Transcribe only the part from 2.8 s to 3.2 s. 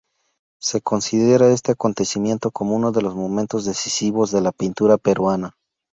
de los